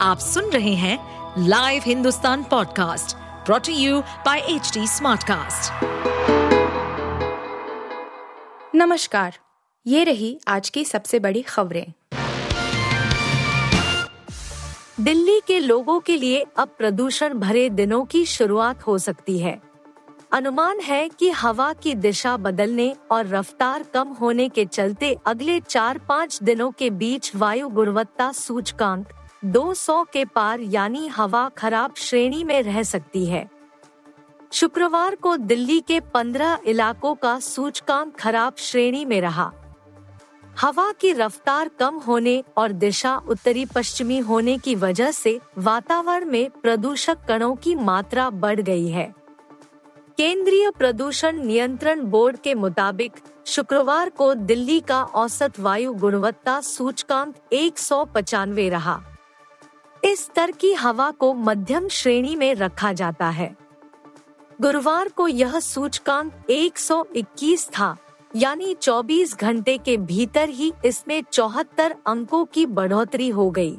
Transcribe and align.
आप 0.00 0.18
सुन 0.18 0.50
रहे 0.50 0.74
हैं 0.74 0.98
live 1.48 1.82
Hindustan 1.86 2.42
podcast 2.42 3.16
brought to 3.46 3.72
you 3.72 4.00
by 4.00 4.38
H 4.38 4.72
smartcast. 4.78 5.84
नमस्कार, 8.74 9.38
ये 9.86 10.04
रही 10.04 10.38
आज 10.48 10.70
की 10.70 10.84
सबसे 10.84 11.18
बड़ी 11.18 11.42
खबरें 11.42 11.92
दिल्ली 15.00 15.40
के 15.46 15.58
लोगों 15.60 16.00
के 16.00 16.16
लिए 16.16 16.44
अब 16.56 16.74
प्रदूषण 16.78 17.34
भरे 17.34 17.68
दिनों 17.70 18.04
की 18.04 18.24
शुरुआत 18.26 18.86
हो 18.86 18.98
सकती 18.98 19.38
है 19.38 19.60
अनुमान 20.32 20.80
है 20.80 21.08
कि 21.08 21.30
हवा 21.30 21.72
की 21.72 21.94
दिशा 21.94 22.36
बदलने 22.36 22.94
और 23.10 23.26
रफ्तार 23.26 23.82
कम 23.94 24.08
होने 24.08 24.48
के 24.48 24.64
चलते 24.64 25.16
अगले 25.26 25.60
चार 25.60 25.98
पाँच 25.98 26.42
दिनों 26.42 26.70
के 26.70 26.90
बीच 26.90 27.36
वायु 27.36 27.68
गुणवत्ता 27.68 28.32
सूचकांक 28.32 29.08
200 29.46 30.04
के 30.12 30.24
पार 30.24 30.60
यानी 30.60 31.08
हवा 31.08 31.48
खराब 31.48 31.94
श्रेणी 31.96 32.44
में 32.44 32.62
रह 32.62 32.82
सकती 32.82 33.26
है। 33.26 33.50
शुक्रवार 34.52 35.14
को 35.14 35.36
दिल्ली 35.36 35.80
के 35.80 36.00
15 36.00 36.58
इलाकों 36.66 37.14
का 37.14 37.40
सूचकांक 37.40 38.16
खराब 38.20 38.52
श्रेणी 38.58 39.04
में 39.04 39.20
रहा। 39.20 39.52
हवा 40.60 40.92
की 40.92 41.12
रफ्तार 41.12 41.68
कम 41.68 41.96
होने 41.96 42.44
और 42.56 42.72
दिशा 42.72 43.16
उत्तरी 43.16 43.64
पश्चिमी 43.64 44.18
होने 44.18 44.58
की 44.58 44.74
वजह 44.74 45.10
से 45.10 45.40
वातावरण 45.58 46.24
में 46.24 46.50
प्रदूषक 46.50 47.18
कणों 47.28 47.56
की 47.56 47.74
मात्रा 47.74 48.30
बढ़ 48.30 48.60
गई 48.60 48.88
है। 48.88 49.14
केंद्रीय 50.16 50.70
प्रदूषण 50.70 51.44
नियंत्रण 51.44 52.00
बोर्ड 52.00 52.36
के 52.36 52.54
मुताबिक, 52.54 53.12
शुक्रवार 53.46 54.10
को 54.10 54.34
दिल्ली 54.34 54.80
का 54.80 55.02
औसत 55.02 55.60
वायु 55.60 55.92
गुणवत्ता 55.92 56.60
सूचकांक 56.60 57.34
एक 57.52 57.78
रहा। 58.70 59.02
इस 60.06 60.24
स्तर 60.24 60.50
की 60.50 60.72
हवा 60.72 61.10
को 61.10 61.32
मध्यम 61.34 61.88
श्रेणी 61.88 62.34
में 62.36 62.54
रखा 62.54 62.92
जाता 62.92 63.28
है 63.28 63.54
गुरुवार 64.60 65.08
को 65.08 65.28
यह 65.28 65.58
सूचकांक 65.60 66.32
121 66.50 67.68
था, 67.68 67.96
यानी 68.36 68.74
24 68.74 69.36
घंटे 69.36 69.76
के 69.78 69.96
भीतर 69.96 70.48
ही 70.48 70.72
इसमें 70.84 71.22
चौहत्तर 71.32 71.94
अंकों 72.06 72.44
की 72.44 72.66
बढ़ोतरी 72.66 73.28
हो 73.28 73.50
गई। 73.50 73.76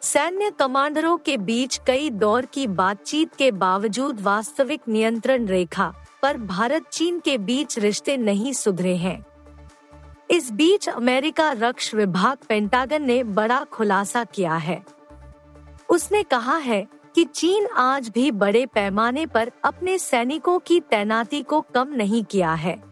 सैन्य 0.00 0.50
कमांडरों 0.50 1.16
के 1.16 1.36
बीच 1.36 1.80
कई 1.86 2.10
दौर 2.10 2.46
की 2.46 2.66
बातचीत 2.66 3.34
के 3.34 3.50
बावजूद 3.50 4.20
वास्तविक 4.20 4.80
नियंत्रण 4.88 5.46
रेखा 5.46 5.92
पर 6.22 6.36
भारत 6.36 6.88
चीन 6.92 7.20
के 7.20 7.38
बीच 7.38 7.78
रिश्ते 7.78 8.16
नहीं 8.16 8.52
सुधरे 8.52 8.96
हैं 8.96 9.24
इस 10.44 10.52
बीच 10.52 10.88
अमेरिका 10.88 11.52
रक्षा 11.52 11.98
विभाग 11.98 12.36
पेंटागन 12.48 13.02
ने 13.02 13.22
बड़ा 13.24 13.64
खुलासा 13.64 14.24
किया 14.24 14.54
है। 14.54 14.84
उसने 15.88 16.22
कहा 16.22 16.56
है 16.56 16.86
कि 17.14 17.24
चीन 17.24 17.66
आज 17.66 18.08
भी 18.08 18.30
बड़े 18.30 18.66
पैमाने 18.66 19.26
पर 19.26 19.50
अपने 19.64 19.98
सैनिकों 19.98 20.58
की 20.58 20.80
तैनाती 20.80 21.42
को 21.42 21.60
कम 21.60 21.88
नहीं 21.88 22.24
किया 22.24 22.54
है। 22.54 22.84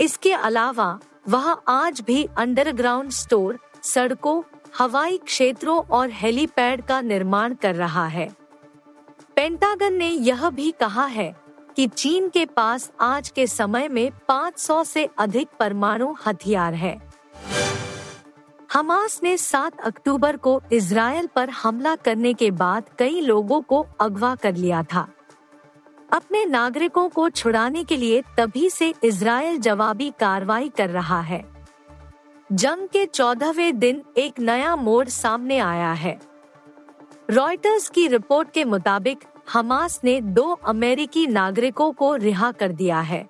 इसके 0.00 0.32
अलावा, 0.32 0.98
वह 1.28 1.56
आज 1.68 2.00
भी 2.00 2.28
अंडरग्राउंड 2.38 3.10
स्टोर, 3.10 3.58
सड़कों, 3.82 4.42
हवाई 4.78 5.18
क्षेत्रों 5.18 5.82
और 5.82 6.10
हेलीपैड 6.10 6.82
का 6.82 7.00
निर्माण 7.00 7.54
कर 7.54 7.74
रहा 7.74 8.06
है। 8.06 8.36
पेंटागन 9.36 9.92
ने 9.92 10.08
यह 10.08 10.50
भी 10.50 10.70
कहा 10.70 11.04
है 11.04 11.47
कि 11.78 11.86
चीन 11.86 12.28
के 12.28 12.44
पास 12.46 12.90
आज 13.00 13.28
के 13.28 13.46
समय 13.46 13.88
में 13.88 14.10
500 14.28 14.84
से 14.84 15.08
अधिक 15.18 15.48
परमाणु 15.60 16.14
हथियार 16.26 16.74
है। 16.74 17.02
हमास 18.72 19.20
ने 19.22 19.36
7 19.36 19.80
अक्टूबर 19.80 20.36
को 20.36 20.62
इसराइल 20.72 21.26
पर 21.26 21.50
हमला 21.50 21.94
करने 21.96 22.34
के 22.34 22.50
बाद 22.50 22.84
कई 22.98 23.20
लोगों 23.20 23.60
को 23.60 23.86
अगवा 24.00 24.34
कर 24.34 24.54
लिया 24.54 24.82
था। 24.82 25.06
अपने 26.12 26.44
नागरिकों 26.44 27.08
को 27.08 27.28
छुड़ाने 27.30 27.84
के 27.84 27.96
लिए 27.96 28.22
तभी 28.38 28.70
से 28.70 28.94
इसराइल 29.04 29.58
जवाबी 29.58 30.10
कार्रवाई 30.10 30.68
कर 30.68 30.90
रहा 30.90 31.20
है। 31.20 31.44
जंग 32.52 32.88
के 32.88 33.06
चौदहवें 33.06 33.78
दिन 33.78 34.02
एक 34.16 34.40
नया 34.40 34.76
मोड़ 34.76 35.08
सामने 35.08 35.58
आया 35.58 35.92
है। 35.92 36.18
रॉयटर्स 37.30 37.88
की 37.88 38.08
रिपोर्ट 38.08 38.50
के 38.50 38.64
मुताबिक 38.64 39.24
हमास 39.52 40.00
ने 40.04 40.20
दो 40.20 40.52
अमेरिकी 40.52 41.26
नागरिकों 41.26 41.92
को 41.92 42.14
रिहा 42.14 42.52
कर 42.52 42.72
दिया 42.72 43.00
है। 43.00 43.28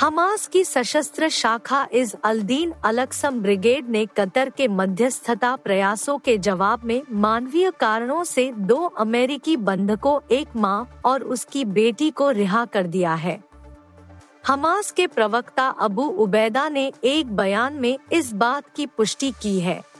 हमास 0.00 0.46
की 0.46 0.64
सशस्त्र 0.64 1.28
शाखा 1.28 1.88
इस 1.92 2.14
al Din 2.24 2.72
al Qassam 2.84 3.40
brigade 3.40 3.88
ने 3.88 4.06
कतर 4.06 4.50
के 4.50 4.68
मध्यस्थता 4.68 5.56
प्रयासों 5.56 6.18
के 6.18 6.38
जवाब 6.38 6.84
में 6.84 7.02
मानवीय 7.10 7.70
कारणों 7.70 8.24
से 8.24 8.52
दो 8.52 8.84
अमेरिकी 8.84 9.56
बंधकों, 9.56 10.20
एक 10.30 10.48
माँ 10.56 11.00
और 11.04 11.22
उसकी 11.22 11.64
बेटी 11.64 12.10
को 12.10 12.30
रिहा 12.30 12.64
कर 12.64 12.86
दिया 12.86 13.14
है। 13.14 13.42
हमास 14.46 14.90
के 14.90 15.06
प्रवक्ता 15.06 15.68
अबू 15.68 16.02
उबैदा 16.02 16.68
ने 16.68 16.92
एक 17.04 17.36
बयान 17.36 17.74
में 17.74 17.98
इस 18.12 18.32
बात 18.32 18.64
की 18.76 18.86
पुष्टि 18.86 19.32
की 19.42 19.60
है। 19.60 19.91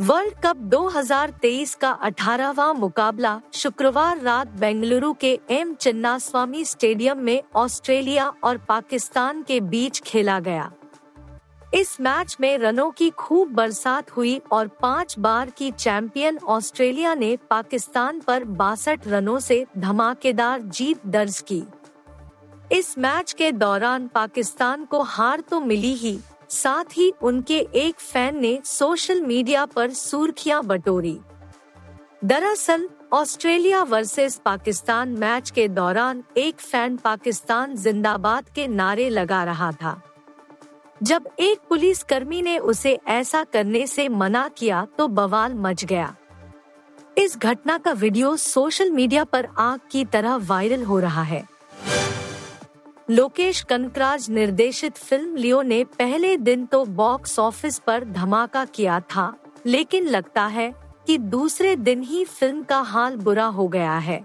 वर्ल्ड 0.00 0.34
कप 0.44 0.56
2023 0.64 1.74
का 1.74 1.90
18वां 2.04 2.74
मुकाबला 2.74 3.40
शुक्रवार 3.54 4.20
रात 4.20 4.48
बेंगलुरु 4.48 5.12
के 5.12 5.32
एम 5.50 5.72
चिन्नास्वामी 5.74 6.64
स्टेडियम 6.64 7.18
में 7.18 7.42
ऑस्ट्रेलिया 7.56 8.26
और 8.44 8.58
पाकिस्तान 8.58 9.42
के 9.42 9.60
बीच 9.60 10.00
खेला 10.00 10.38
गया। 10.40 10.70
इस 11.74 12.00
मैच 12.00 12.36
में 12.40 12.58
रनों 12.58 12.90
की 12.90 13.10
खूब 13.10 13.48
बरसात 13.48 14.16
हुई 14.16 14.40
और 14.52 14.68
पाँच 14.82 15.18
बार 15.18 15.50
की 15.50 15.70
चैंपियन 15.70 16.38
ऑस्ट्रेलिया 16.38 17.14
ने 17.14 17.36
पाकिस्तान 17.50 18.20
पर 18.20 18.44
बासठ 18.44 19.08
रनों 19.08 19.38
से 19.40 19.64
धमाकेदार 19.78 20.60
जीत 20.60 21.06
दर्ज 21.06 21.40
की। 21.52 21.62
इस 22.72 22.98
मैच 22.98 23.32
के 23.32 23.52
दौरान 23.52 24.06
पाकिस्तान 24.06 24.84
को 24.84 25.02
हार 25.02 25.40
तो 25.40 25.60
मिली 25.60 25.94
ही 25.94 26.18
साथ 26.50 26.84
ही 26.92 27.12
उनके 27.22 27.58
एक 27.74 28.00
फ़ैन 28.00 28.40
ने 28.40 28.60
सोशल 28.64 29.20
मीडिया 29.20 29.66
पर 29.66 29.90
सुर्खियाँ 29.90 30.64
बटोरी। 30.64 31.20
दरअसल, 32.24 32.88
ऑस्ट्रेलिया 33.12 33.82
वर्सेस 33.82 34.40
पाकिस्तान 34.44 35.08
मैच 35.08 35.50
के 35.50 35.68
दौरान 35.68 36.24
एक 36.36 36.60
फ़ैन 36.60 36.96
पाकिस्तान 36.96 37.76
जिंदाबाद 37.76 38.48
के 38.48 38.68
नारे 38.68 39.08
लगा 39.08 39.44
रहा 39.44 39.72
था। 39.72 40.02
जब 41.02 41.28
एक 41.38 41.58
पुलिस 41.68 42.02
कर्मी 42.02 42.42
ने 42.42 42.58
उसे 42.58 42.98
ऐसा 43.08 43.44
करने 43.44 43.86
से 43.86 44.08
मना 44.08 44.48
किया 44.48 44.86
तो 44.98 45.08
बवाल 45.08 45.54
मच 45.54 45.84
गया। 45.84 46.16
इस 47.18 47.38
घटना 47.38 47.78
का 47.78 47.92
वीडियो 47.92 48.36
सोशल 48.36 48.90
मीडिया 48.90 49.24
पर 49.24 49.48
आग 49.58 49.80
की 49.90 50.04
तरह 50.04 50.36
वायरल 50.36 50.84
हो 50.84 50.98
रहा 50.98 51.22
है। 51.22 51.57
लोकेश 53.10 53.60
कनकराज 53.62 54.28
निर्देशित 54.30 54.96
फ़िल्म 54.96 55.36
लियो 55.36 55.60
ने 55.62 55.82
पहले 55.98 56.36
दिन 56.36 56.64
तो 56.66 56.84
बॉक्स 56.86 57.38
ऑफ़िस 57.38 57.78
पर 57.78 58.04
धमाका 58.04 58.64
किया 58.64 58.98
था, 59.00 59.32
लेकिन 59.66 60.06
लगता 60.06 60.44
है 60.46 60.70
कि 61.06 61.16
दूसरे 61.18 61.74
दिन 61.76 62.02
ही 62.02 62.24
फ़िल्म 62.24 62.62
का 62.62 62.80
हाल 62.80 63.16
बुरा 63.16 63.44
हो 63.46 63.66
गया 63.68 63.96
है। 63.98 64.18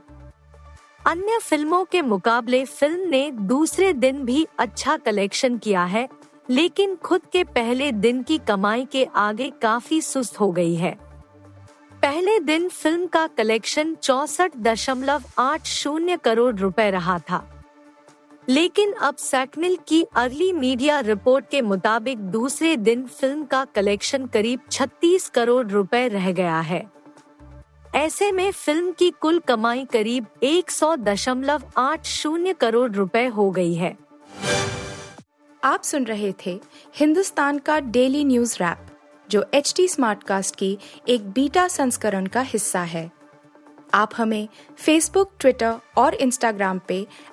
अन्य 1.07 1.37
फ़िल्मों 1.41 1.83
के 1.83 2.01
मुकाबले 2.01 2.63
फ़िल्म 2.65 3.09
ने 3.09 3.29
दूसरे 3.31 3.93
दिन 3.93 4.23
भी 4.25 4.45
अच्छा 4.59 4.97
कलेक्शन 4.97 5.57
किया 5.57 5.83
है, 5.85 6.07
लेकिन 6.49 6.95
खुद 6.95 7.21
के 7.31 7.43
पहले 7.45 7.91
दिन 7.91 8.21
की 8.23 8.37
कमाई 8.47 8.85
के 8.85 9.05
आगे 9.15 9.49
काफ़ी 9.61 10.01
सुस्त 10.01 10.39
हो 10.39 10.51
गई 10.51 10.75
है। 10.75 10.95
पहले 12.01 12.39
दिन 12.41 12.67
फ़िल्म 12.69 13.07
का 13.07 13.25
कलेक्शन 13.27 13.95
चौसठ 13.95 14.57
दशमलव 14.57 15.23
आठ 15.39 15.65
शून्य 15.67 16.17
करोड़ 16.17 16.55
रुपए 16.55 16.89
रहा 16.91 17.19
था। 17.21 17.45
लेकिन 18.49 18.91
अब 18.91 19.15
सैकमिल 19.15 19.77
की 19.87 20.05
अर्ली 20.15 20.51
मीडिया 20.53 20.99
रिपोर्ट 20.99 21.49
के 21.49 21.61
मुताबिक 21.61 22.19
दूसरे 22.19 22.77
दिन 22.77 23.05
फ़िल्म 23.05 23.45
का 23.45 23.65
कलेक्शन 23.65 24.25
करीब 24.25 24.59
36 24.71 25.29
करोड़ 25.29 25.67
रुपए 25.67 26.07
रह 26.07 26.31
गया 26.31 26.59
है। 26.59 26.83
ऐसे 27.95 28.31
में 28.31 28.51
फ़िल्म 28.51 28.91
की 28.91 29.09
कुल 29.09 29.39
कमाई 29.39 29.85
करीब 29.85 30.25
एक 30.43 30.71
सौ 30.71 30.95
दशमलव 30.95 31.63
आठ 31.77 32.05
शून्य 32.05 32.53
करोड़ 32.53 32.91
रुपए 32.91 33.25
हो 33.27 33.51
गई 33.51 33.73
है। 33.73 33.97
आप 35.63 35.83
सुन 35.83 36.05
रहे 36.05 36.33
थे 36.45 36.59
हिंदुस्तान 36.95 37.57
का 37.57 37.79
डेली 37.79 38.23
न्यूज़ 38.23 38.57
रैप, 38.63 38.87
जो 39.29 39.45
एच 39.53 39.73
टी 39.77 39.87
स्मार्ट 39.87 40.23
कास्ट 40.23 40.55
की 40.55 40.77
एक 41.09 41.29
बीटा 41.29 41.67
संस्करण 41.67 42.25
का 42.25 42.41
हिस्सा 42.41 42.81
है। 42.81 43.11
आप 43.93 44.11
हमें 44.17 44.47
फेसबुक 44.77 45.31
ट्विटर 45.39 45.75
और 45.97 46.13
इंस्टाग्राम 46.13 46.79
पे 46.87 47.07